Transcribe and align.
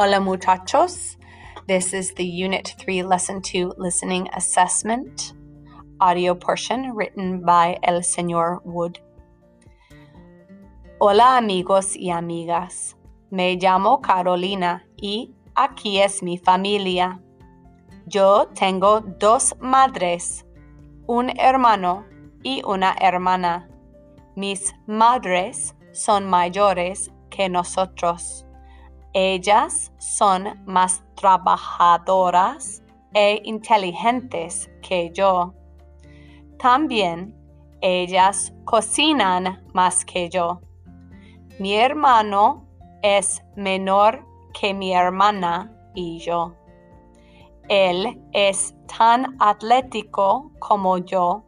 Hola 0.00 0.20
muchachos. 0.20 1.16
This 1.66 1.92
is 1.92 2.14
the 2.14 2.24
Unit 2.24 2.72
3 2.78 3.02
Lesson 3.02 3.42
2 3.42 3.72
Listening 3.78 4.28
Assessment 4.32 5.32
audio 6.00 6.36
portion 6.36 6.94
written 6.94 7.44
by 7.44 7.76
El 7.82 8.02
Señor 8.02 8.60
Wood. 8.64 9.00
Hola 11.00 11.36
amigos 11.36 11.96
y 11.96 12.10
amigas. 12.10 12.94
Me 13.32 13.56
llamo 13.56 14.00
Carolina 14.00 14.84
y 15.02 15.34
aquí 15.56 15.98
es 15.98 16.22
mi 16.22 16.38
familia. 16.38 17.20
Yo 18.06 18.46
tengo 18.54 19.00
dos 19.00 19.52
madres, 19.58 20.46
un 21.08 21.28
hermano 21.36 22.04
y 22.44 22.62
una 22.64 22.94
hermana. 23.00 23.68
Mis 24.36 24.72
madres 24.86 25.74
son 25.90 26.30
mayores 26.30 27.10
que 27.30 27.48
nosotros. 27.48 28.44
Ellas 29.12 29.92
son 29.98 30.62
más 30.66 31.02
trabajadoras 31.14 32.82
e 33.14 33.40
inteligentes 33.44 34.70
que 34.82 35.10
yo. 35.12 35.54
También 36.58 37.34
ellas 37.80 38.52
cocinan 38.64 39.64
más 39.72 40.04
que 40.04 40.28
yo. 40.28 40.60
Mi 41.58 41.74
hermano 41.74 42.66
es 43.02 43.42
menor 43.56 44.26
que 44.52 44.74
mi 44.74 44.92
hermana 44.92 45.72
y 45.94 46.18
yo. 46.18 46.54
Él 47.68 48.20
es 48.32 48.74
tan 48.98 49.36
atlético 49.40 50.52
como 50.58 50.98
yo, 50.98 51.44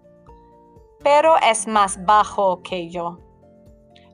pero 1.02 1.36
es 1.38 1.66
más 1.66 2.05
bajo 2.05 2.62
que 2.62 2.88
yo. 2.91 3.19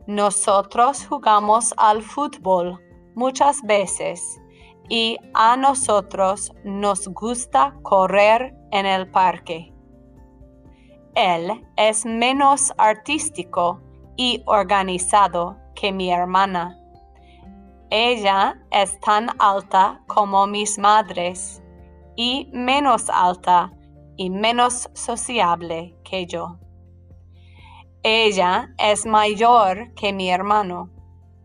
Nosotros 0.07 1.07
jugamos 1.07 1.75
al 1.77 2.03
fútbol 2.03 2.81
muchas 3.17 3.61
veces 3.63 4.41
y 4.89 5.17
a 5.35 5.57
nosotros 5.57 6.53
nos 6.63 7.09
gusta 7.09 7.75
correr 7.83 8.55
en 8.71 8.87
el 8.87 9.11
parque. 9.11 9.73
Él 11.17 11.67
es 11.77 12.07
menos 12.07 12.73
artístico 12.79 13.81
y 14.17 14.43
organizado 14.47 15.57
que 15.75 15.91
mi 15.91 16.11
hermana. 16.11 16.79
Ella 17.91 18.61
es 18.71 19.01
tan 19.01 19.29
alta 19.39 20.03
como 20.07 20.47
mis 20.47 20.79
madres 20.79 21.63
y 22.17 22.49
menos 22.53 23.09
alta 23.09 23.73
y 24.17 24.31
menos 24.31 24.91
sociable 24.95 25.97
que 26.05 26.27
yo. 26.27 26.59
Ella 28.03 28.75
es 28.79 29.07
mayor 29.07 29.95
que 29.95 30.13
mi 30.13 30.31
hermano, 30.31 30.91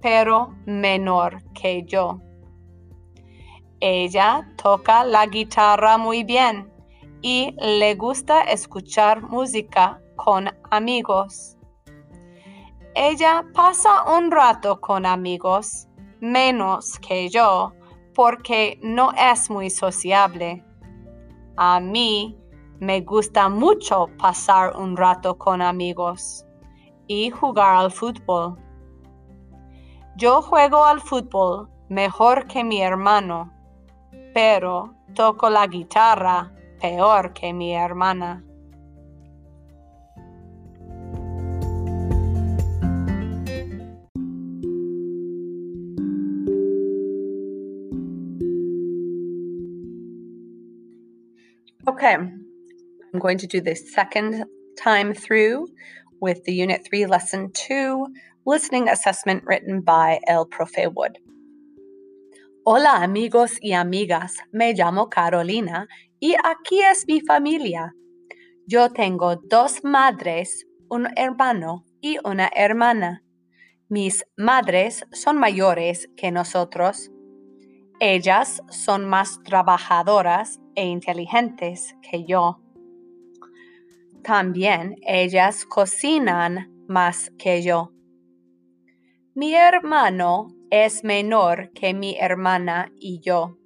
pero 0.02 0.56
menor 0.66 1.44
que 1.54 1.84
yo. 1.84 2.20
Ella 3.80 4.48
toca 4.62 5.04
la 5.04 5.26
guitarra 5.26 5.98
muy 5.98 6.24
bien 6.24 6.72
y 7.22 7.56
le 7.60 7.96
gusta 7.96 8.42
escuchar 8.44 9.22
música 9.24 10.02
con 10.16 10.50
amigos. 10.70 11.58
Ella 12.94 13.46
pasa 13.54 14.04
un 14.18 14.32
rato 14.32 14.80
con 14.82 15.06
amigos, 15.06 15.88
menos 16.20 17.00
que 17.00 17.30
yo, 17.30 17.74
porque 18.14 18.80
no 18.84 19.12
es 19.14 19.50
muy 19.50 19.70
sociable. 19.70 20.64
A 21.58 21.80
mí 21.80 22.38
me 22.80 23.02
gusta 23.02 23.48
mucho 23.50 24.08
pasar 24.18 24.76
un 24.76 24.98
rato 24.98 25.38
con 25.38 25.62
amigos 25.62 26.46
y 27.08 27.30
jugar 27.30 27.76
al 27.76 27.92
fútbol. 27.92 28.58
Yo 30.18 30.42
juego 30.42 30.84
al 30.84 31.00
fútbol 31.00 31.70
mejor 31.88 32.46
que 32.48 32.64
mi 32.64 32.82
hermano, 32.82 33.52
pero 34.34 34.94
toco 35.16 35.50
la 35.50 35.68
guitarra 35.68 36.52
peor 36.80 37.34
que 37.34 37.54
mi 37.54 37.74
hermana. 37.74 38.44
Okay, 51.88 52.14
I'm 52.14 53.20
going 53.20 53.38
to 53.40 53.48
do 53.48 53.60
the 53.62 53.76
second 53.76 54.46
time 54.78 55.14
through 55.14 55.68
with 56.20 56.44
the 56.44 56.54
Unit 56.54 56.86
3 56.86 57.08
Lesson 57.08 57.52
2 57.54 58.08
listening 58.46 58.90
assessment 58.90 59.44
written 59.46 59.82
by 59.82 60.20
El 60.28 60.46
Profe 60.46 60.88
Wood. 60.88 61.18
Hola 62.64 63.04
amigos 63.04 63.58
y 63.62 63.74
amigas, 63.74 64.38
me 64.52 64.74
llamo 64.74 65.10
Carolina 65.10 65.88
y 66.20 66.36
aquí 66.44 66.82
es 66.82 67.06
mi 67.08 67.22
familia. 67.22 67.94
Yo 68.66 68.90
tengo 68.90 69.36
dos 69.36 69.84
madres, 69.84 70.66
un 70.90 71.08
hermano 71.16 71.86
y 72.02 72.18
una 72.24 72.50
hermana. 72.56 73.24
Mis 73.90 74.24
madres 74.38 75.04
son 75.12 75.38
mayores 75.38 76.10
que 76.16 76.32
nosotros. 76.32 77.12
Ellas 78.00 78.64
son 78.70 79.06
más 79.06 79.42
trabajadoras 79.44 80.60
e 80.76 80.86
inteligentes 80.86 81.96
que 82.02 82.26
yo. 82.26 82.60
También 84.24 84.96
ellas 85.02 85.66
cocinan 85.66 86.72
más 86.88 87.32
que 87.38 87.62
yo. 87.62 87.92
Mi 89.34 89.56
hermano 89.56 90.50
es 90.70 91.06
menor 91.06 91.72
que 91.72 91.94
mi 91.94 92.18
hermana 92.20 92.92
y 93.00 93.22
yo. 93.22 93.58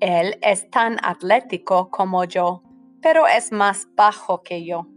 Él 0.00 0.38
es 0.42 0.68
tan 0.70 0.96
atlético 1.04 1.88
como 1.88 2.24
yo, 2.24 2.64
pero 3.00 3.28
es 3.28 3.52
más 3.52 3.86
bajo 3.94 4.42
que 4.42 4.64
yo. 4.66 4.88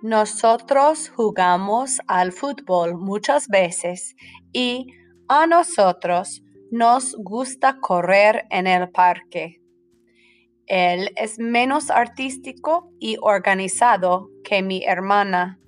Nosotros 0.00 1.10
jugamos 1.10 2.00
al 2.06 2.32
fútbol 2.32 2.96
muchas 2.96 3.46
veces 3.48 4.16
y 4.54 4.86
a 5.28 5.46
nosotros 5.46 6.42
nos 6.70 7.14
gusta 7.16 7.78
correr 7.78 8.46
en 8.48 8.66
el 8.66 8.88
parque. 8.88 9.60
Él 10.64 11.10
es 11.16 11.38
menos 11.38 11.90
artístico 11.90 12.90
y 12.98 13.18
organizado 13.20 14.30
que 14.44 14.62
mi 14.62 14.82
hermana. 14.82 15.58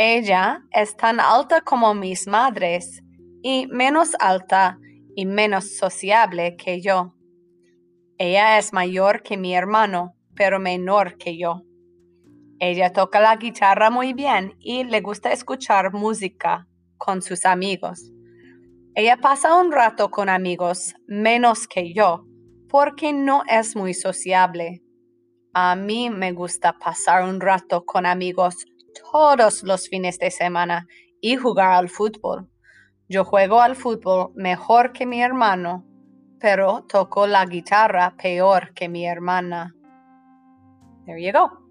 Ella 0.00 0.62
es 0.70 0.96
tan 0.96 1.18
alta 1.18 1.60
como 1.60 1.92
mis 1.92 2.28
madres 2.28 3.02
y 3.42 3.66
menos 3.66 4.14
alta 4.20 4.78
y 5.16 5.26
menos 5.26 5.76
sociable 5.76 6.56
que 6.56 6.80
yo. 6.80 7.16
Ella 8.16 8.58
es 8.58 8.72
mayor 8.72 9.24
que 9.24 9.36
mi 9.36 9.56
hermano, 9.56 10.14
pero 10.36 10.60
menor 10.60 11.16
que 11.18 11.36
yo. 11.36 11.62
Ella 12.60 12.92
toca 12.92 13.18
la 13.18 13.34
guitarra 13.34 13.90
muy 13.90 14.12
bien 14.12 14.54
y 14.60 14.84
le 14.84 15.00
gusta 15.00 15.32
escuchar 15.32 15.92
música 15.92 16.68
con 16.96 17.20
sus 17.20 17.44
amigos. 17.44 18.12
Ella 18.94 19.16
pasa 19.16 19.60
un 19.60 19.72
rato 19.72 20.12
con 20.12 20.28
amigos 20.28 20.94
menos 21.08 21.66
que 21.66 21.92
yo, 21.92 22.24
porque 22.68 23.12
no 23.12 23.42
es 23.48 23.74
muy 23.74 23.94
sociable. 23.94 24.80
A 25.54 25.74
mí 25.74 26.08
me 26.08 26.30
gusta 26.30 26.78
pasar 26.78 27.24
un 27.24 27.40
rato 27.40 27.84
con 27.84 28.06
amigos 28.06 28.64
todos 29.12 29.62
los 29.62 29.88
fines 29.88 30.18
de 30.18 30.30
semana 30.30 30.86
y 31.20 31.36
jugar 31.36 31.72
al 31.72 31.88
fútbol. 31.88 32.48
Yo 33.08 33.24
juego 33.24 33.60
al 33.60 33.74
fútbol 33.76 34.32
mejor 34.34 34.92
que 34.92 35.06
mi 35.06 35.22
hermano, 35.22 35.84
pero 36.40 36.84
toco 36.88 37.26
la 37.26 37.44
guitarra 37.46 38.14
peor 38.16 38.74
que 38.74 38.88
mi 38.88 39.06
hermana. 39.06 39.74
There 41.06 41.22
you 41.22 41.32
go. 41.32 41.67